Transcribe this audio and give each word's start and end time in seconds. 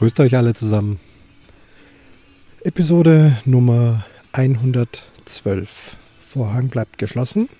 Grüßt 0.00 0.18
euch 0.20 0.34
alle 0.34 0.54
zusammen. 0.54 0.98
Episode 2.64 3.36
Nummer 3.44 4.06
112. 4.32 5.98
Vorhang 6.26 6.68
bleibt 6.68 6.96
geschlossen. 6.96 7.50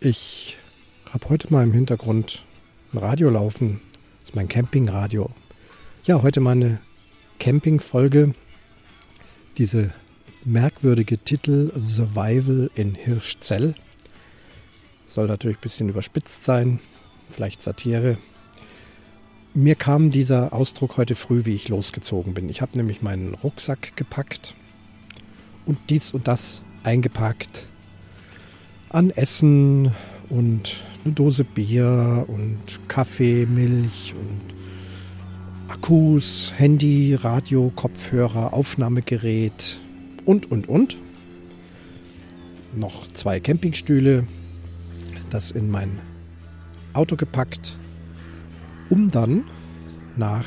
Ich 0.00 0.58
habe 1.12 1.28
heute 1.28 1.52
mal 1.52 1.62
im 1.62 1.72
Hintergrund 1.72 2.44
ein 2.92 2.98
Radio 2.98 3.30
laufen. 3.30 3.80
Das 4.18 4.30
ist 4.30 4.34
mein 4.34 4.48
Campingradio. 4.48 5.30
Ja, 6.02 6.20
heute 6.22 6.40
mal 6.40 6.56
eine 6.56 6.80
Campingfolge. 7.38 8.34
Diese 9.58 9.92
merkwürdige 10.44 11.18
Titel 11.18 11.70
Survival 11.80 12.68
in 12.74 12.96
Hirschzell. 12.96 13.76
Soll 15.06 15.28
natürlich 15.28 15.58
ein 15.58 15.62
bisschen 15.62 15.88
überspitzt 15.88 16.42
sein, 16.42 16.80
vielleicht 17.30 17.62
Satire. 17.62 18.18
Mir 19.58 19.74
kam 19.74 20.10
dieser 20.10 20.52
Ausdruck 20.52 20.98
heute 20.98 21.14
früh, 21.14 21.46
wie 21.46 21.54
ich 21.54 21.70
losgezogen 21.70 22.34
bin. 22.34 22.50
Ich 22.50 22.60
habe 22.60 22.76
nämlich 22.76 23.00
meinen 23.00 23.32
Rucksack 23.32 23.96
gepackt 23.96 24.52
und 25.64 25.78
dies 25.88 26.12
und 26.12 26.28
das 26.28 26.60
eingepackt 26.84 27.64
an 28.90 29.08
Essen 29.08 29.92
und 30.28 30.84
eine 31.06 31.14
Dose 31.14 31.44
Bier 31.44 32.26
und 32.28 32.58
Kaffee, 32.88 33.46
Milch 33.46 34.12
und 34.14 35.72
Akkus, 35.72 36.52
Handy, 36.58 37.14
Radio, 37.14 37.72
Kopfhörer, 37.74 38.52
Aufnahmegerät 38.52 39.78
und, 40.26 40.50
und, 40.50 40.68
und. 40.68 40.98
Noch 42.74 43.08
zwei 43.08 43.40
Campingstühle, 43.40 44.26
das 45.30 45.50
in 45.50 45.70
mein 45.70 45.98
Auto 46.92 47.16
gepackt 47.16 47.78
um 48.90 49.08
dann 49.08 49.44
nach 50.16 50.46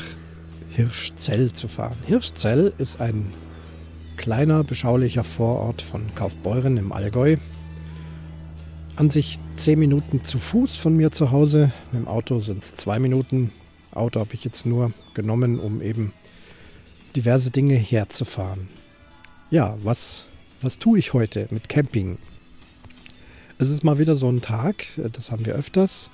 Hirschzell 0.72 1.54
zu 1.54 1.68
fahren. 1.68 1.98
Hirschzell 2.06 2.74
ist 2.78 3.02
ein 3.02 3.34
kleiner, 4.18 4.64
beschaulicher 4.64 5.24
Vorort 5.24 5.82
von 5.82 6.14
Kaufbeuren 6.16 6.78
im 6.78 6.92
Allgäu. 6.92 7.38
An 8.96 9.10
sich 9.10 9.40
zehn 9.56 9.80
Minuten 9.80 10.26
zu 10.26 10.40
Fuß 10.40 10.76
von 10.76 10.96
mir 10.96 11.12
zu 11.12 11.32
Hause. 11.32 11.72
Mit 11.92 12.02
dem 12.02 12.08
Auto 12.08 12.40
sind 12.40 12.62
es 12.62 12.76
zwei 12.76 13.00
Minuten. 13.00 13.52
Auto 13.94 14.20
habe 14.20 14.34
ich 14.34 14.44
jetzt 14.44 14.66
nur 14.66 14.92
genommen, 15.14 15.60
um 15.60 15.82
eben 15.82 16.14
diverse 17.16 17.50
Dinge 17.50 17.76
herzufahren. 17.76 18.70
Ja, 19.52 19.78
was, 19.84 20.26
was 20.62 20.80
tue 20.80 21.00
ich 21.00 21.14
heute 21.14 21.48
mit 21.50 21.70
Camping? 21.70 22.18
Es 23.58 23.70
ist 23.70 23.84
mal 23.84 23.98
wieder 23.98 24.16
so 24.16 24.30
ein 24.30 24.42
Tag, 24.42 24.86
das 24.96 25.32
haben 25.32 25.46
wir 25.46 25.54
öfters, 25.54 26.12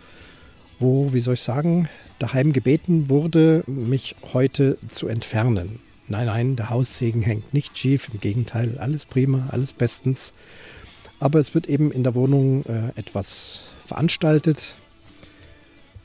wo, 0.79 1.13
wie 1.13 1.19
soll 1.19 1.35
ich 1.35 1.41
sagen, 1.41 1.89
daheim 2.19 2.53
gebeten 2.53 3.09
wurde, 3.09 3.63
mich 3.67 4.15
heute 4.33 4.77
zu 4.91 5.07
entfernen. 5.07 5.79
Nein, 6.07 6.27
nein, 6.27 6.55
der 6.55 6.69
Haussegen 6.69 7.21
hängt 7.21 7.53
nicht 7.53 7.77
schief, 7.77 8.09
im 8.13 8.19
Gegenteil, 8.19 8.77
alles 8.77 9.05
prima, 9.05 9.47
alles 9.49 9.73
bestens. 9.73 10.33
Aber 11.19 11.39
es 11.39 11.55
wird 11.55 11.67
eben 11.67 11.91
in 11.91 12.03
der 12.03 12.13
Wohnung 12.13 12.63
äh, 12.65 12.89
etwas 12.95 13.63
veranstaltet, 13.85 14.75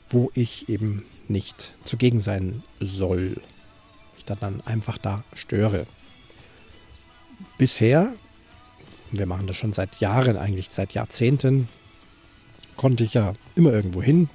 wo 0.09 0.31
ich 0.33 0.69
eben 0.69 1.05
nicht 1.27 1.73
zugegen 1.83 2.19
sein 2.19 2.63
soll. 2.79 3.37
Ich 4.17 4.25
dann 4.25 4.61
einfach 4.61 4.97
da 4.97 5.23
störe. 5.33 5.85
Bisher, 7.57 8.13
wir 9.11 9.25
machen 9.25 9.47
das 9.47 9.57
schon 9.57 9.73
seit 9.73 9.99
Jahren, 9.99 10.37
eigentlich 10.37 10.69
seit 10.69 10.93
Jahrzehnten, 10.93 11.67
konnte 12.77 13.03
ich 13.03 13.13
ja 13.13 13.33
immer 13.55 13.71
irgendwo 13.73 14.01
hin, 14.01 14.29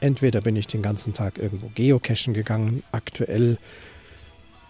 Entweder 0.00 0.40
bin 0.40 0.56
ich 0.56 0.66
den 0.66 0.82
ganzen 0.82 1.14
Tag 1.14 1.38
irgendwo 1.38 1.70
geocachen 1.74 2.34
gegangen. 2.34 2.82
Aktuell 2.92 3.58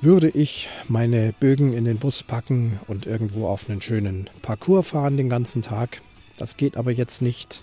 würde 0.01 0.29
ich 0.29 0.69
meine 0.89 1.33
Bögen 1.39 1.73
in 1.73 1.85
den 1.85 1.99
Bus 1.99 2.23
packen 2.23 2.79
und 2.87 3.07
irgendwo 3.07 3.49
auf 3.49 3.69
einen 3.69 3.81
schönen 3.81 4.31
Parcours 4.43 4.89
fahren 4.89 5.17
den 5.17 5.29
ganzen 5.29 5.63
Tag. 5.63 6.01
Das 6.37 6.57
geht 6.57 6.77
aber 6.77 6.93
jetzt 6.93 7.23
nicht. 7.23 7.63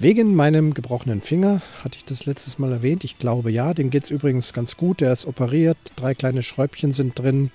Wegen 0.00 0.34
meinem 0.36 0.74
gebrochenen 0.74 1.20
Finger, 1.20 1.60
hatte 1.82 1.98
ich 1.98 2.04
das 2.04 2.24
letztes 2.24 2.58
Mal 2.58 2.72
erwähnt. 2.72 3.02
Ich 3.02 3.18
glaube 3.18 3.50
ja, 3.50 3.74
dem 3.74 3.90
geht 3.90 4.04
es 4.04 4.10
übrigens 4.10 4.52
ganz 4.52 4.76
gut. 4.76 5.00
Der 5.00 5.12
ist 5.12 5.26
operiert, 5.26 5.76
drei 5.96 6.14
kleine 6.14 6.44
Schräubchen 6.44 6.92
sind 6.92 7.18
drin, 7.18 7.50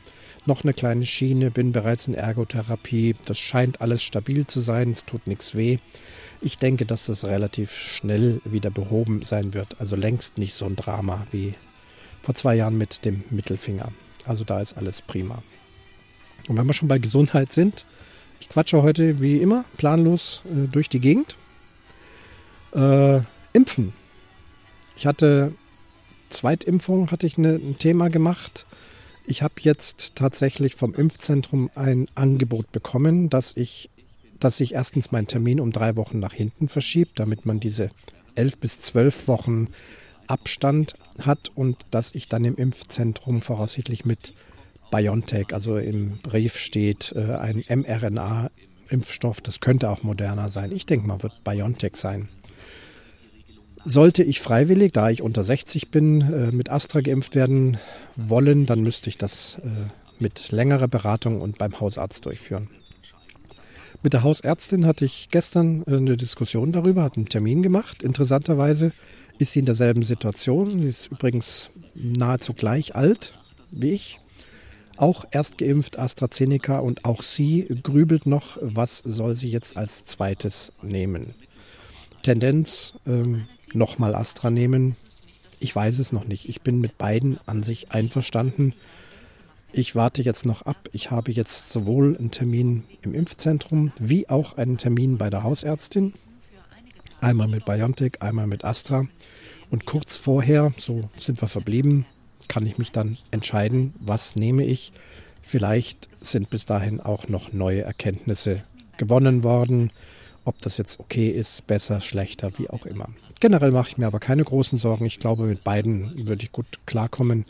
noch 0.46 0.64
eine 0.64 0.74
kleine 0.74 1.06
Schiene, 1.06 1.52
bin 1.52 1.72
bereits 1.72 2.08
in 2.08 2.16
Ergotherapie. 2.16 3.16
Das 3.25 3.40
scheint 3.40 3.80
alles 3.80 4.03
stabil 4.03 4.46
zu 4.46 4.59
sein, 4.59 4.91
es 4.91 5.06
tut 5.06 5.25
nichts 5.25 5.56
weh. 5.56 5.78
Ich 6.45 6.57
denke, 6.57 6.85
dass 6.85 7.05
das 7.05 7.23
relativ 7.23 7.71
schnell 7.71 8.41
wieder 8.43 8.69
behoben 8.69 9.23
sein 9.23 9.53
wird. 9.53 9.79
Also 9.79 9.95
längst 9.95 10.39
nicht 10.39 10.53
so 10.53 10.65
ein 10.65 10.75
Drama 10.75 11.25
wie 11.31 11.53
vor 12.21 12.35
zwei 12.35 12.55
Jahren 12.55 12.77
mit 12.77 13.05
dem 13.05 13.23
Mittelfinger. 13.29 13.93
Also 14.25 14.43
da 14.43 14.59
ist 14.59 14.73
alles 14.73 15.01
prima. 15.01 15.41
Und 16.49 16.57
wenn 16.57 16.67
wir 16.67 16.73
schon 16.73 16.89
bei 16.89 16.99
Gesundheit 16.99 17.53
sind, 17.53 17.85
ich 18.41 18.49
quatsche 18.49 18.83
heute 18.83 19.21
wie 19.21 19.37
immer 19.37 19.63
planlos 19.77 20.41
äh, 20.45 20.67
durch 20.67 20.89
die 20.89 20.99
Gegend. 20.99 21.37
Äh, 22.75 23.21
Impfen. 23.53 23.93
Ich 24.97 25.05
hatte 25.05 25.53
Zweitimpfung, 26.27 27.09
hatte 27.09 27.25
ich 27.25 27.37
eine, 27.37 27.53
ein 27.53 27.77
Thema 27.77 28.09
gemacht. 28.09 28.65
Ich 29.25 29.43
habe 29.43 29.53
jetzt 29.59 30.15
tatsächlich 30.15 30.75
vom 30.75 30.93
Impfzentrum 30.93 31.69
ein 31.73 32.07
Angebot 32.15 32.69
bekommen, 32.73 33.29
dass 33.29 33.53
ich 33.55 33.89
dass 34.43 34.57
sich 34.57 34.73
erstens 34.73 35.11
mein 35.11 35.27
Termin 35.27 35.59
um 35.59 35.71
drei 35.71 35.95
Wochen 35.95 36.19
nach 36.19 36.33
hinten 36.33 36.69
verschiebt, 36.69 37.19
damit 37.19 37.45
man 37.45 37.59
diese 37.59 37.89
elf 38.35 38.57
bis 38.57 38.79
zwölf 38.79 39.27
Wochen 39.27 39.69
Abstand 40.27 40.95
hat 41.19 41.51
und 41.53 41.77
dass 41.91 42.15
ich 42.15 42.27
dann 42.27 42.45
im 42.45 42.55
Impfzentrum 42.55 43.41
voraussichtlich 43.41 44.05
mit 44.05 44.33
BioNTech, 44.91 45.53
also 45.53 45.77
im 45.77 46.17
Brief 46.19 46.57
steht 46.57 47.13
äh, 47.15 47.35
ein 47.35 47.63
mRNA-Impfstoff, 47.67 49.41
das 49.41 49.59
könnte 49.59 49.89
auch 49.89 50.03
moderner 50.03 50.49
sein. 50.49 50.71
Ich 50.71 50.85
denke 50.85 51.07
mal, 51.07 51.23
wird 51.23 51.43
BioNTech 51.43 51.95
sein. 51.95 52.29
Sollte 53.83 54.23
ich 54.23 54.39
freiwillig, 54.39 54.93
da 54.93 55.09
ich 55.09 55.21
unter 55.21 55.43
60 55.43 55.89
bin, 55.89 56.21
äh, 56.21 56.51
mit 56.51 56.69
Astra 56.69 57.01
geimpft 57.01 57.35
werden 57.35 57.77
wollen, 58.15 58.65
dann 58.65 58.81
müsste 58.81 59.09
ich 59.09 59.17
das 59.17 59.59
äh, 59.63 59.69
mit 60.19 60.51
längerer 60.51 60.87
Beratung 60.87 61.41
und 61.41 61.57
beim 61.57 61.79
Hausarzt 61.79 62.25
durchführen. 62.25 62.69
Mit 64.03 64.12
der 64.12 64.24
Hausärztin 64.24 64.86
hatte 64.86 65.06
ich 65.06 65.30
gestern 65.31 65.86
eine 65.86 66.18
Diskussion 66.18 66.74
darüber, 66.74 67.03
hat 67.03 67.16
einen 67.16 67.30
Termin 67.30 67.62
gemacht. 67.62 68.03
Interessanterweise 68.03 68.91
ist 69.40 69.53
sie 69.53 69.59
in 69.59 69.66
derselben 69.66 70.03
Situation. 70.03 70.80
Sie 70.80 70.90
ist 70.90 71.08
übrigens 71.08 71.72
nahezu 71.96 72.53
gleich 72.53 72.96
alt 72.96 73.34
wie 73.72 73.94
ich. 73.94 74.19
Auch 74.97 75.25
erst 75.31 75.58
geimpft 75.58 75.97
AstraZeneca 75.97 76.80
und 76.80 77.06
auch 77.06 77.24
sie 77.24 77.66
grübelt 77.81 78.25
noch, 78.25 78.58
was 78.62 79.00
soll 79.00 79.38
sie 79.38 79.50
jetzt 79.50 79.78
als 79.78 80.03
zweites 80.03 80.74
nehmen. 80.81 81.34
Tendenz 82.24 82.94
ähm, 83.08 83.47
nochmal 83.74 84.16
Astra 84.16 84.50
nehmen. 84.50 84.97
Ich 85.59 85.74
weiß 85.74 85.97
es 86.00 86.12
noch 86.12 86.25
nicht. 86.25 86.50
Ich 86.50 86.62
bin 86.62 86.80
mit 86.80 86.97
beiden 86.97 87.40
an 87.46 87.64
sich 87.64 87.91
einverstanden. 87.91 88.74
Ich 89.75 89.95
warte 89.95 90.22
jetzt 90.22 90.45
noch 90.45 90.61
ab. 90.61 90.78
Ich 90.91 91.09
habe 91.09 91.31
jetzt 91.31 91.72
sowohl 91.72 92.16
einen 92.16 92.29
Termin 92.29 92.84
im 93.02 93.16
Impfzentrum 93.16 93.91
wie 93.97 94.29
auch 94.29 94.55
einen 94.55 94.78
Termin 94.78 95.17
bei 95.17 95.31
der 95.31 95.41
Hausärztin. 95.41 96.14
Einmal 97.22 97.47
mit 97.47 97.66
BioNTech, 97.66 98.22
einmal 98.22 98.46
mit 98.46 98.64
Astra. 98.64 99.08
Und 99.72 99.87
kurz 99.87 100.16
vorher, 100.16 100.72
so 100.78 101.09
sind 101.17 101.41
wir 101.41 101.47
verblieben, 101.47 102.05
kann 102.47 102.67
ich 102.67 102.78
mich 102.78 102.91
dann 102.91 103.17
entscheiden, 103.31 103.96
was 103.99 104.35
nehme 104.35 104.64
ich. 104.64 104.91
Vielleicht 105.41 106.08
sind 106.22 106.52
bis 106.52 106.67
dahin 106.67 107.02
auch 107.02 107.28
noch 107.28 107.52
neue 107.52 107.81
Erkenntnisse 107.81 108.61
gewonnen 108.97 109.41
worden. 109.41 109.90
Ob 110.46 110.61
das 110.61 110.78
jetzt 110.78 110.99
okay 110.99 111.29
ist, 111.29 111.66
besser, 111.66 111.99
schlechter, 111.99 112.52
wie 112.59 112.70
auch 112.70 112.85
immer. 112.85 113.09
Generell 113.40 113.72
mache 113.72 113.90
ich 113.90 113.97
mir 113.97 114.05
aber 114.05 114.20
keine 114.20 114.43
großen 114.43 114.78
Sorgen. 114.78 115.05
Ich 115.05 115.20
glaube, 115.20 115.46
mit 115.46 115.64
beiden 115.64 116.28
würde 116.28 116.43
ich 116.43 116.52
gut 116.52 116.67
klarkommen. 116.85 117.46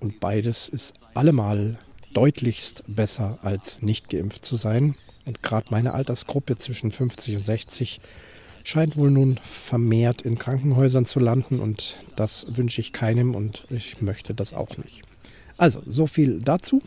Und 0.00 0.18
beides 0.20 0.68
ist 0.68 0.94
allemal 1.14 1.78
deutlichst 2.14 2.84
besser 2.86 3.38
als 3.42 3.82
nicht 3.82 4.08
geimpft 4.08 4.44
zu 4.44 4.56
sein. 4.56 4.96
Und 5.26 5.42
gerade 5.42 5.68
meine 5.70 5.94
Altersgruppe 5.94 6.56
zwischen 6.56 6.90
50 6.90 7.36
und 7.36 7.44
60 7.44 8.00
scheint 8.64 8.96
wohl 8.96 9.10
nun 9.10 9.38
vermehrt 9.42 10.22
in 10.22 10.38
Krankenhäusern 10.38 11.06
zu 11.06 11.20
landen 11.20 11.60
und 11.60 11.96
das 12.16 12.46
wünsche 12.50 12.80
ich 12.80 12.92
keinem 12.92 13.34
und 13.34 13.66
ich 13.70 14.00
möchte 14.00 14.34
das 14.34 14.52
auch 14.52 14.76
nicht. 14.76 15.02
Also, 15.56 15.82
so 15.86 16.06
viel 16.06 16.40
dazu. 16.40 16.82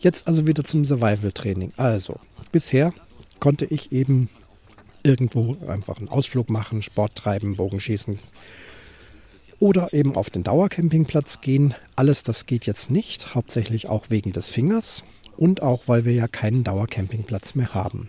Jetzt 0.00 0.26
also 0.26 0.46
wieder 0.46 0.64
zum 0.64 0.84
Survival-Training. 0.84 1.72
Also, 1.76 2.18
bisher 2.50 2.92
konnte 3.40 3.64
ich 3.64 3.92
eben 3.92 4.28
irgendwo 5.02 5.56
einfach 5.66 5.98
einen 5.98 6.08
Ausflug 6.08 6.50
machen, 6.50 6.82
Sport 6.82 7.16
treiben, 7.16 7.56
Bogenschießen, 7.56 8.18
oder 9.62 9.92
eben 9.92 10.16
auf 10.16 10.28
den 10.28 10.42
Dauercampingplatz 10.42 11.40
gehen. 11.40 11.72
Alles 11.94 12.24
das 12.24 12.46
geht 12.46 12.66
jetzt 12.66 12.90
nicht, 12.90 13.36
hauptsächlich 13.36 13.88
auch 13.88 14.10
wegen 14.10 14.32
des 14.32 14.48
Fingers 14.48 15.04
und 15.36 15.62
auch 15.62 15.82
weil 15.86 16.04
wir 16.04 16.12
ja 16.12 16.26
keinen 16.26 16.64
Dauercampingplatz 16.64 17.54
mehr 17.54 17.72
haben. 17.72 18.08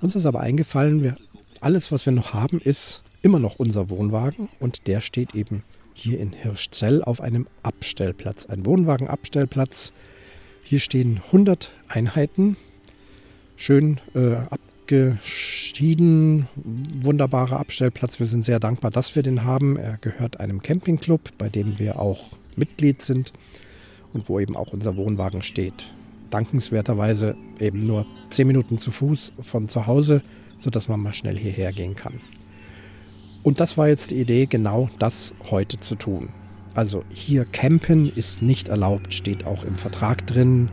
Uns 0.00 0.14
ist 0.14 0.26
aber 0.26 0.38
eingefallen, 0.38 1.02
wir, 1.02 1.16
alles 1.60 1.90
was 1.90 2.06
wir 2.06 2.12
noch 2.12 2.34
haben, 2.34 2.60
ist 2.60 3.02
immer 3.20 3.40
noch 3.40 3.58
unser 3.58 3.90
Wohnwagen 3.90 4.48
und 4.60 4.86
der 4.86 5.00
steht 5.00 5.34
eben 5.34 5.64
hier 5.92 6.20
in 6.20 6.32
Hirschzell 6.32 7.02
auf 7.02 7.20
einem 7.20 7.48
Abstellplatz, 7.64 8.46
ein 8.46 8.64
Wohnwagenabstellplatz. 8.64 9.92
Hier 10.62 10.78
stehen 10.78 11.20
100 11.26 11.72
Einheiten, 11.88 12.56
schön 13.56 14.00
äh, 14.14 14.36
abgeschieden, 14.88 16.46
wunderbarer 17.02 17.60
Abstellplatz. 17.60 18.18
Wir 18.20 18.26
sind 18.26 18.42
sehr 18.42 18.58
dankbar, 18.58 18.90
dass 18.90 19.14
wir 19.14 19.22
den 19.22 19.44
haben. 19.44 19.76
Er 19.76 19.98
gehört 19.98 20.40
einem 20.40 20.62
Campingclub, 20.62 21.36
bei 21.36 21.50
dem 21.50 21.78
wir 21.78 22.00
auch 22.00 22.38
Mitglied 22.56 23.02
sind 23.02 23.34
und 24.14 24.30
wo 24.30 24.40
eben 24.40 24.56
auch 24.56 24.72
unser 24.72 24.96
Wohnwagen 24.96 25.42
steht. 25.42 25.92
Dankenswerterweise 26.30 27.36
eben 27.60 27.80
nur 27.80 28.06
10 28.30 28.46
Minuten 28.46 28.78
zu 28.78 28.90
Fuß 28.90 29.34
von 29.40 29.68
zu 29.68 29.86
Hause, 29.86 30.22
sodass 30.58 30.88
man 30.88 31.00
mal 31.00 31.12
schnell 31.12 31.38
hierher 31.38 31.72
gehen 31.72 31.94
kann. 31.94 32.20
Und 33.42 33.60
das 33.60 33.76
war 33.76 33.88
jetzt 33.88 34.10
die 34.10 34.20
Idee, 34.20 34.46
genau 34.46 34.88
das 34.98 35.34
heute 35.50 35.80
zu 35.80 35.96
tun. 35.96 36.30
Also 36.74 37.04
hier 37.10 37.44
campen 37.44 38.10
ist 38.14 38.40
nicht 38.40 38.68
erlaubt, 38.68 39.12
steht 39.12 39.44
auch 39.44 39.64
im 39.64 39.76
Vertrag 39.76 40.26
drin, 40.26 40.70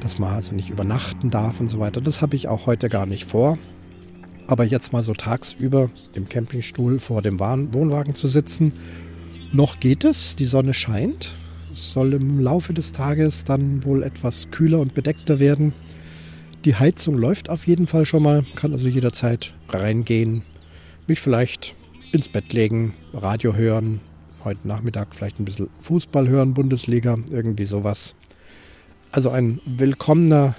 dass 0.00 0.18
man 0.18 0.34
also 0.34 0.54
nicht 0.54 0.70
übernachten 0.70 1.30
darf 1.30 1.60
und 1.60 1.68
so 1.68 1.78
weiter. 1.78 2.00
Das 2.00 2.22
habe 2.22 2.36
ich 2.36 2.48
auch 2.48 2.66
heute 2.66 2.88
gar 2.88 3.06
nicht 3.06 3.24
vor. 3.24 3.58
Aber 4.46 4.64
jetzt 4.64 4.92
mal 4.92 5.02
so 5.02 5.12
tagsüber 5.12 5.90
im 6.14 6.28
Campingstuhl 6.28 6.98
vor 6.98 7.22
dem 7.22 7.38
Wohnwagen 7.38 8.14
zu 8.14 8.26
sitzen, 8.26 8.72
noch 9.52 9.80
geht 9.80 10.04
es, 10.04 10.36
die 10.36 10.46
Sonne 10.46 10.74
scheint. 10.74 11.36
Es 11.70 11.92
soll 11.92 12.14
im 12.14 12.40
Laufe 12.40 12.72
des 12.72 12.92
Tages 12.92 13.44
dann 13.44 13.84
wohl 13.84 14.02
etwas 14.02 14.50
kühler 14.50 14.80
und 14.80 14.94
bedeckter 14.94 15.38
werden. 15.38 15.72
Die 16.64 16.74
Heizung 16.74 17.16
läuft 17.16 17.48
auf 17.48 17.66
jeden 17.66 17.86
Fall 17.86 18.04
schon 18.04 18.22
mal, 18.22 18.44
kann 18.54 18.72
also 18.72 18.88
jederzeit 18.88 19.54
reingehen, 19.68 20.42
mich 21.06 21.20
vielleicht 21.20 21.74
ins 22.12 22.28
Bett 22.28 22.52
legen, 22.52 22.94
Radio 23.12 23.54
hören, 23.54 24.00
heute 24.44 24.66
Nachmittag 24.66 25.14
vielleicht 25.14 25.38
ein 25.40 25.44
bisschen 25.44 25.68
Fußball 25.80 26.28
hören, 26.28 26.54
Bundesliga, 26.54 27.18
irgendwie 27.30 27.64
sowas. 27.64 28.14
Also 29.12 29.30
ein 29.30 29.60
willkommener 29.64 30.54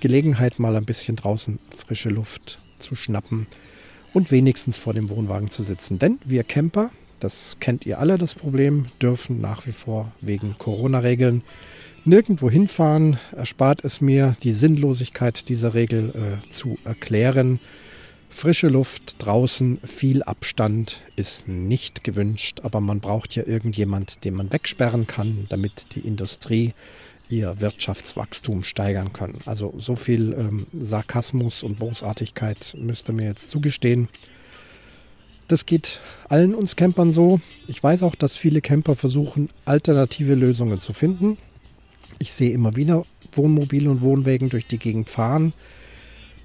Gelegenheit, 0.00 0.58
mal 0.58 0.76
ein 0.76 0.84
bisschen 0.84 1.16
draußen 1.16 1.58
frische 1.74 2.10
Luft 2.10 2.58
zu 2.78 2.94
schnappen 2.94 3.46
und 4.12 4.30
wenigstens 4.30 4.76
vor 4.76 4.92
dem 4.92 5.08
Wohnwagen 5.08 5.48
zu 5.48 5.62
sitzen. 5.62 5.98
Denn 5.98 6.18
wir 6.26 6.44
Camper, 6.44 6.90
das 7.20 7.56
kennt 7.60 7.86
ihr 7.86 8.00
alle, 8.00 8.18
das 8.18 8.34
Problem, 8.34 8.86
dürfen 9.00 9.40
nach 9.40 9.66
wie 9.66 9.72
vor 9.72 10.12
wegen 10.20 10.56
Corona-Regeln 10.58 11.42
nirgendwo 12.04 12.50
hinfahren. 12.50 13.16
Erspart 13.32 13.82
es 13.82 14.02
mir, 14.02 14.34
die 14.42 14.52
Sinnlosigkeit 14.52 15.48
dieser 15.48 15.72
Regel 15.72 16.10
äh, 16.44 16.50
zu 16.50 16.76
erklären. 16.84 17.60
Frische 18.28 18.68
Luft 18.68 19.24
draußen, 19.24 19.78
viel 19.84 20.22
Abstand 20.22 21.00
ist 21.16 21.48
nicht 21.48 22.04
gewünscht, 22.04 22.60
aber 22.62 22.82
man 22.82 23.00
braucht 23.00 23.34
ja 23.36 23.46
irgendjemand, 23.46 24.26
den 24.26 24.34
man 24.34 24.52
wegsperren 24.52 25.06
kann, 25.06 25.46
damit 25.48 25.94
die 25.94 26.00
Industrie 26.00 26.74
ihr 27.28 27.60
Wirtschaftswachstum 27.60 28.64
steigern 28.64 29.12
kann. 29.12 29.36
Also 29.46 29.74
so 29.78 29.96
viel 29.96 30.34
ähm, 30.38 30.66
Sarkasmus 30.78 31.62
und 31.62 31.78
Bosartigkeit 31.78 32.74
müsste 32.78 33.12
mir 33.12 33.26
jetzt 33.26 33.50
zugestehen. 33.50 34.08
Das 35.48 35.66
geht 35.66 36.00
allen 36.28 36.54
uns 36.54 36.76
Campern 36.76 37.12
so. 37.12 37.40
Ich 37.68 37.82
weiß 37.82 38.02
auch, 38.02 38.14
dass 38.14 38.36
viele 38.36 38.60
Camper 38.60 38.96
versuchen, 38.96 39.50
alternative 39.64 40.34
Lösungen 40.34 40.80
zu 40.80 40.92
finden. 40.92 41.36
Ich 42.18 42.32
sehe 42.32 42.52
immer 42.52 42.76
wieder 42.76 43.04
Wohnmobile 43.32 43.90
und 43.90 44.00
Wohnwägen 44.00 44.48
durch 44.48 44.66
die 44.66 44.78
Gegend 44.78 45.10
fahren. 45.10 45.52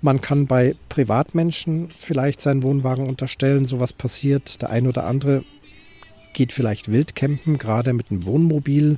Man 0.01 0.21
kann 0.21 0.47
bei 0.47 0.75
Privatmenschen 0.87 1.89
vielleicht 1.95 2.39
seinen 2.41 2.63
Wohnwagen 2.63 3.07
unterstellen, 3.07 3.65
sowas 3.65 3.93
passiert. 3.93 4.61
Der 4.61 4.69
ein 4.69 4.87
oder 4.87 5.05
andere 5.05 5.43
geht 6.33 6.51
vielleicht 6.51 6.91
wild 6.91 7.15
campen, 7.15 7.57
gerade 7.57 7.93
mit 7.93 8.09
einem 8.09 8.25
Wohnmobil. 8.25 8.97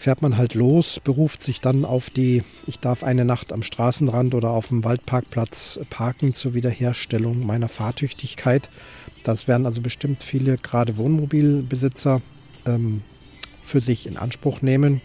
Fährt 0.00 0.22
man 0.22 0.38
halt 0.38 0.54
los, 0.54 0.98
beruft 1.04 1.42
sich 1.42 1.60
dann 1.60 1.84
auf 1.84 2.08
die, 2.08 2.42
ich 2.66 2.80
darf 2.80 3.04
eine 3.04 3.26
Nacht 3.26 3.52
am 3.52 3.62
Straßenrand 3.62 4.34
oder 4.34 4.48
auf 4.48 4.68
dem 4.68 4.82
Waldparkplatz 4.82 5.78
parken 5.90 6.32
zur 6.32 6.54
Wiederherstellung 6.54 7.44
meiner 7.44 7.68
Fahrtüchtigkeit. 7.68 8.70
Das 9.24 9.46
werden 9.46 9.66
also 9.66 9.82
bestimmt 9.82 10.24
viele, 10.24 10.56
gerade 10.56 10.96
Wohnmobilbesitzer, 10.96 12.22
ähm, 12.64 13.02
für 13.62 13.82
sich 13.82 14.06
in 14.06 14.16
Anspruch 14.16 14.62
nehmen. 14.62 15.02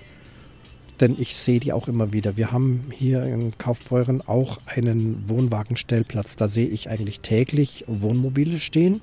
Denn 1.02 1.18
ich 1.20 1.36
sehe 1.36 1.60
die 1.60 1.74
auch 1.74 1.90
immer 1.90 2.14
wieder. 2.14 2.38
Wir 2.38 2.54
haben 2.54 2.86
hier 2.90 3.26
in 3.26 3.58
Kaufbeuren 3.58 4.22
auch 4.22 4.62
einen 4.66 5.28
Wohnwagenstellplatz. 5.28 6.38
Da 6.38 6.48
sehe 6.48 6.70
ich 6.70 6.90
eigentlich 6.90 7.20
täglich 7.20 7.84
Wohnmobile 7.88 8.62
stehen. 8.62 9.02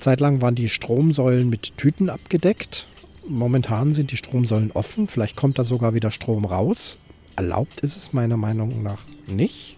Zeitlang 0.00 0.40
waren 0.40 0.54
die 0.54 0.70
Stromsäulen 0.70 1.50
mit 1.50 1.76
Tüten 1.76 2.08
abgedeckt. 2.08 2.88
Momentan 3.28 3.92
sind 3.92 4.10
die 4.10 4.16
Stromsäulen 4.16 4.72
offen. 4.72 5.08
Vielleicht 5.08 5.36
kommt 5.36 5.58
da 5.58 5.64
sogar 5.64 5.94
wieder 5.94 6.10
Strom 6.10 6.44
raus. 6.44 6.98
Erlaubt 7.36 7.80
ist 7.80 7.96
es 7.96 8.12
meiner 8.12 8.36
Meinung 8.36 8.82
nach 8.82 9.00
nicht 9.26 9.76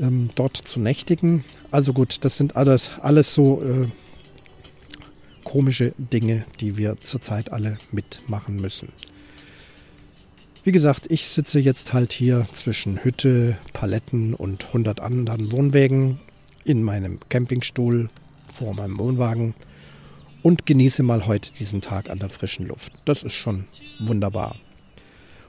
ähm, 0.00 0.30
dort 0.34 0.56
zu 0.56 0.80
nächtigen. 0.80 1.44
Also 1.70 1.92
gut, 1.92 2.24
das 2.24 2.36
sind 2.36 2.56
alles, 2.56 2.92
alles 3.00 3.34
so 3.34 3.62
äh, 3.62 3.88
komische 5.44 5.94
Dinge, 5.98 6.44
die 6.60 6.76
wir 6.76 6.98
zurzeit 7.00 7.52
alle 7.52 7.78
mitmachen 7.90 8.56
müssen. 8.56 8.90
Wie 10.64 10.72
gesagt, 10.72 11.06
ich 11.10 11.30
sitze 11.30 11.60
jetzt 11.60 11.94
halt 11.94 12.12
hier 12.12 12.46
zwischen 12.52 13.02
Hütte, 13.02 13.56
Paletten 13.72 14.34
und 14.34 14.66
100 14.66 15.00
anderen 15.00 15.50
Wohnwägen 15.50 16.20
in 16.64 16.82
meinem 16.82 17.18
Campingstuhl 17.30 18.10
vor 18.52 18.74
meinem 18.74 18.98
Wohnwagen 18.98 19.54
und 20.42 20.66
genieße 20.66 21.02
mal 21.02 21.26
heute 21.26 21.52
diesen 21.52 21.80
Tag 21.80 22.10
an 22.10 22.18
der 22.18 22.30
frischen 22.30 22.66
Luft. 22.66 22.92
Das 23.04 23.22
ist 23.22 23.34
schon 23.34 23.64
wunderbar. 24.00 24.56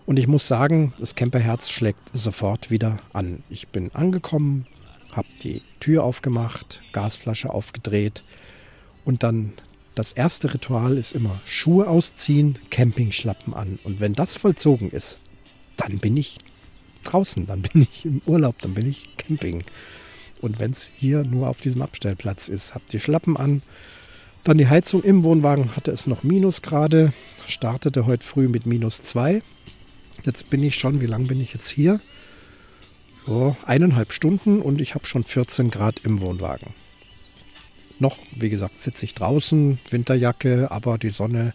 Und 0.06 0.18
ich 0.18 0.28
muss 0.28 0.48
sagen, 0.48 0.94
das 1.00 1.16
Camperherz 1.16 1.70
schlägt 1.70 2.10
sofort 2.14 2.72
wieder 2.72 3.00
an. 3.14 3.44
Ich 3.50 3.68
bin 3.68 3.94
angekommen, 3.94 4.66
habe 5.12 5.28
die 5.44 5.62
Tür 5.80 6.04
aufgemacht, 6.04 6.82
Gasflasche 6.92 7.54
aufgedreht 7.54 8.24
und 9.06 9.24
dann 9.24 9.54
das 9.96 10.14
erste 10.14 10.54
Ritual 10.54 10.98
ist 10.98 11.12
immer 11.12 11.42
Schuhe 11.46 11.88
ausziehen, 11.88 12.58
Campingschlappen 12.70 13.54
an. 13.54 13.80
Und 13.84 14.00
wenn 14.00 14.14
das 14.14 14.38
vollzogen 14.38 14.92
ist, 14.92 15.24
dann 15.76 16.00
bin 16.00 16.16
ich 16.16 16.38
draußen, 17.04 17.46
dann 17.48 17.62
bin 17.62 17.82
ich 17.82 18.06
im 18.06 18.22
Urlaub, 18.26 18.62
dann 18.62 18.74
bin 18.74 18.90
ich 18.90 19.18
Camping. 19.18 19.64
Und 20.42 20.60
wenn 20.60 20.72
es 20.72 20.90
hier 20.96 21.24
nur 21.24 21.50
auf 21.50 21.60
diesem 21.60 21.82
Abstellplatz 21.82 22.48
ist, 22.48 22.76
habt 22.76 22.94
die 22.94 23.00
Schlappen 23.00 23.36
an. 23.36 23.62
Dann 24.44 24.58
die 24.58 24.68
Heizung 24.68 25.04
im 25.04 25.24
Wohnwagen 25.24 25.76
hatte 25.76 25.92
es 25.92 26.08
noch 26.08 26.24
Minusgrade, 26.24 27.14
startete 27.46 28.06
heute 28.06 28.26
früh 28.26 28.48
mit 28.48 28.66
minus 28.66 29.04
zwei. 29.04 29.42
Jetzt 30.24 30.50
bin 30.50 30.64
ich 30.64 30.76
schon, 30.76 31.02
wie 31.02 31.06
lange 31.06 31.26
bin 31.26 31.42
ich 31.42 31.54
jetzt 31.54 31.70
hier? 31.70 32.02
Oh, 33.28 33.56
eineinhalb 33.66 34.14
Stunden 34.14 34.62
und 34.62 34.82
ich 34.82 34.96
habe 34.96 35.06
schon 35.06 35.24
14 35.24 35.70
Grad 35.70 36.00
im 36.00 36.22
Wohnwagen. 36.22 36.74
Noch, 38.00 38.18
wie 38.32 38.50
gesagt, 38.50 38.80
sitze 38.80 39.06
ich 39.06 39.14
draußen, 39.14 39.78
Winterjacke, 39.90 40.72
aber 40.72 40.98
die 40.98 41.10
Sonne 41.10 41.54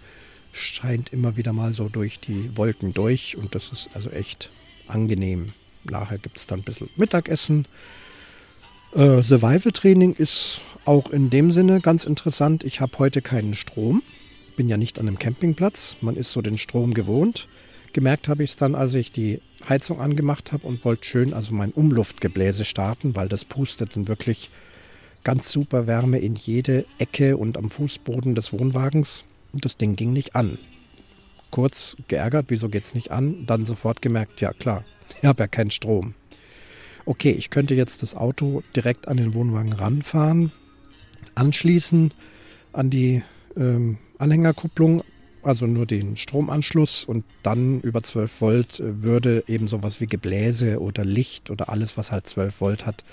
scheint 0.52 1.12
immer 1.12 1.36
wieder 1.36 1.52
mal 1.52 1.72
so 1.72 1.88
durch 1.88 2.20
die 2.20 2.56
Wolken 2.56 2.92
durch 2.92 3.36
und 3.36 3.54
das 3.54 3.72
ist 3.72 3.90
also 3.94 4.10
echt 4.10 4.50
angenehm. 4.86 5.52
Nachher 5.84 6.18
gibt 6.18 6.38
es 6.38 6.46
dann 6.46 6.60
ein 6.60 6.64
bisschen 6.64 6.90
Mittagessen. 6.96 7.66
Äh, 8.94 9.24
Survival 9.24 9.72
Training 9.72 10.14
ist 10.14 10.60
auch 10.84 11.10
in 11.10 11.28
dem 11.28 11.50
Sinne 11.50 11.80
ganz 11.80 12.04
interessant. 12.04 12.62
Ich 12.62 12.80
habe 12.80 12.96
heute 12.98 13.22
keinen 13.22 13.54
Strom, 13.54 14.02
bin 14.56 14.68
ja 14.68 14.76
nicht 14.76 15.00
an 15.00 15.08
einem 15.08 15.18
Campingplatz. 15.18 15.96
Man 16.00 16.14
ist 16.14 16.30
so 16.30 16.42
den 16.42 16.58
Strom 16.58 16.94
gewohnt. 16.94 17.48
Gemerkt 17.92 18.28
habe 18.28 18.44
ich 18.44 18.50
es 18.50 18.56
dann, 18.56 18.76
als 18.76 18.94
ich 18.94 19.10
die 19.10 19.40
Heizung 19.68 20.00
angemacht 20.00 20.52
habe 20.52 20.66
und 20.66 20.84
wollte 20.84 21.06
schön 21.06 21.34
also 21.34 21.54
mein 21.54 21.72
Umluftgebläse 21.72 22.64
starten, 22.64 23.16
weil 23.16 23.28
das 23.28 23.44
pustet 23.44 23.96
dann 23.96 24.06
wirklich 24.06 24.50
ganz 25.24 25.50
super 25.50 25.88
Wärme 25.88 26.18
in 26.18 26.36
jede 26.36 26.84
Ecke 26.98 27.36
und 27.36 27.58
am 27.58 27.70
Fußboden 27.70 28.36
des 28.36 28.52
Wohnwagens. 28.52 29.24
Und 29.52 29.64
das 29.64 29.76
Ding 29.76 29.96
ging 29.96 30.12
nicht 30.12 30.36
an. 30.36 30.58
Kurz 31.50 31.96
geärgert, 32.06 32.46
wieso 32.48 32.68
geht 32.68 32.84
es 32.84 32.94
nicht 32.94 33.10
an? 33.10 33.44
Dann 33.46 33.64
sofort 33.64 34.02
gemerkt, 34.02 34.40
ja 34.40 34.52
klar, 34.52 34.84
ich 35.20 35.24
habe 35.24 35.44
ja 35.44 35.46
keinen 35.48 35.70
Strom. 35.72 36.14
Okay, 37.06 37.32
ich 37.32 37.50
könnte 37.50 37.75
jetzt 37.75 38.02
das 38.02 38.14
Auto 38.14 38.62
direkt 38.75 39.08
an 39.08 39.18
den 39.18 39.34
Wohnwagen 39.34 39.73
ranfahren, 39.75 40.52
anschließen 41.34 42.12
an 42.73 42.90
die 42.90 43.23
ähm, 43.56 43.99
Anhängerkupplung, 44.18 45.02
also 45.42 45.66
nur 45.66 45.84
den 45.84 46.16
Stromanschluss 46.16 47.04
und 47.04 47.25
dann 47.42 47.80
über 47.82 48.02
12 48.02 48.40
Volt 48.40 48.80
äh, 48.80 49.02
würde 49.02 49.44
eben 49.46 49.68
sowas 49.68 50.00
wie 50.00 50.06
Gebläse 50.06 50.80
oder 50.80 51.04
Licht 51.04 51.50
oder 51.50 51.68
alles, 51.68 51.99
was 51.99 52.11
halt 52.11 52.26
12 52.26 52.61
Volt 52.61 52.87
hat, 52.87 53.04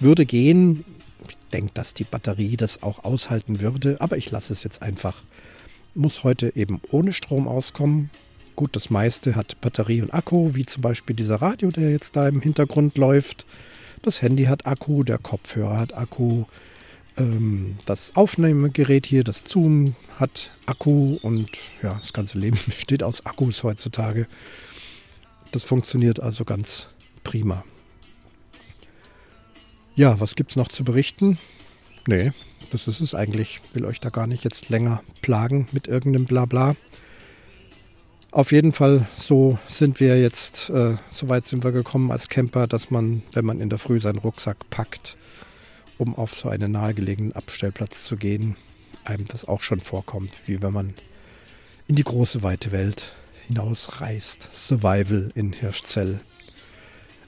würde 0.00 0.24
gehen. 0.24 0.84
Ich 1.28 1.36
denke, 1.52 1.72
dass 1.74 1.92
die 1.92 2.04
Batterie 2.04 2.56
das 2.56 2.82
auch 2.82 3.04
aushalten 3.04 3.60
würde, 3.60 3.96
aber 4.00 4.16
ich 4.16 4.30
lasse 4.30 4.52
es 4.52 4.62
jetzt 4.62 4.80
einfach. 4.80 5.22
Muss 5.94 6.24
heute 6.24 6.54
eben 6.56 6.80
ohne 6.90 7.12
Strom 7.12 7.48
auskommen. 7.48 8.10
Gut, 8.56 8.74
das 8.74 8.88
meiste 8.88 9.36
hat 9.36 9.60
Batterie 9.60 10.00
und 10.00 10.14
Akku, 10.14 10.54
wie 10.54 10.64
zum 10.64 10.80
Beispiel 10.80 11.14
dieser 11.14 11.36
Radio, 11.36 11.70
der 11.70 11.90
jetzt 11.90 12.16
da 12.16 12.26
im 12.26 12.40
Hintergrund 12.40 12.96
läuft. 12.96 13.46
Das 14.00 14.22
Handy 14.22 14.44
hat 14.44 14.66
Akku, 14.66 15.02
der 15.04 15.18
Kopfhörer 15.18 15.78
hat 15.78 15.94
Akku, 15.94 16.44
Ähm, 17.18 17.78
das 17.86 18.14
Aufnahmegerät 18.14 19.06
hier, 19.06 19.24
das 19.24 19.44
Zoom, 19.44 19.94
hat 20.18 20.52
Akku 20.66 21.18
und 21.22 21.48
ja, 21.82 21.94
das 21.94 22.12
ganze 22.12 22.38
Leben 22.38 22.58
besteht 22.66 23.02
aus 23.02 23.24
Akkus 23.24 23.62
heutzutage. 23.62 24.26
Das 25.52 25.62
funktioniert 25.64 26.20
also 26.20 26.44
ganz 26.44 26.88
prima. 27.24 27.64
Ja, 29.94 30.20
was 30.20 30.34
gibt 30.34 30.50
es 30.50 30.56
noch 30.56 30.68
zu 30.68 30.84
berichten? 30.84 31.38
Nee, 32.06 32.32
das 32.70 32.86
ist 32.86 33.00
es 33.00 33.14
eigentlich. 33.14 33.60
Ich 33.64 33.74
will 33.74 33.86
euch 33.86 34.00
da 34.00 34.10
gar 34.10 34.26
nicht 34.26 34.44
jetzt 34.44 34.68
länger 34.68 35.02
plagen 35.22 35.68
mit 35.72 35.88
irgendeinem 35.88 36.26
Blabla. 36.26 36.76
Auf 38.36 38.52
jeden 38.52 38.74
Fall, 38.74 39.06
so 39.16 39.58
sind 39.66 39.98
wir 39.98 40.20
jetzt, 40.20 40.68
äh, 40.68 40.96
so 41.08 41.30
weit 41.30 41.46
sind 41.46 41.64
wir 41.64 41.72
gekommen 41.72 42.12
als 42.12 42.28
Camper, 42.28 42.66
dass 42.66 42.90
man, 42.90 43.22
wenn 43.32 43.46
man 43.46 43.62
in 43.62 43.70
der 43.70 43.78
Früh 43.78 43.98
seinen 43.98 44.18
Rucksack 44.18 44.68
packt, 44.68 45.16
um 45.96 46.14
auf 46.14 46.34
so 46.34 46.50
einen 46.50 46.72
nahegelegenen 46.72 47.32
Abstellplatz 47.32 48.04
zu 48.04 48.18
gehen, 48.18 48.56
einem 49.04 49.26
das 49.26 49.46
auch 49.46 49.62
schon 49.62 49.80
vorkommt, 49.80 50.36
wie 50.44 50.60
wenn 50.60 50.74
man 50.74 50.92
in 51.88 51.96
die 51.96 52.04
große 52.04 52.42
weite 52.42 52.72
Welt 52.72 53.14
hinausreist. 53.46 54.50
Survival 54.52 55.32
in 55.34 55.54
Hirschzell. 55.54 56.20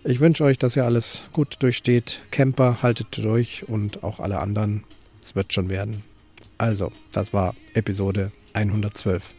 Ich 0.05 0.21
wünsche 0.21 0.45
euch, 0.45 0.59
dass 0.59 0.77
ihr 0.77 0.85
alles 0.85 1.25
gut 1.33 1.57
durchsteht. 1.61 2.21
Camper, 2.31 2.83
haltet 2.83 3.17
durch 3.17 3.67
und 3.67 4.05
auch 4.05 4.21
alle 4.21 4.41
anderen. 4.41 4.85
Es 5.23 5.35
wird 5.35 5.55
schon 5.55 5.71
werden. 5.71 6.05
Also, 6.59 6.93
das 7.13 7.33
war 7.33 7.55
Episode 7.73 8.31
112. 8.53 9.38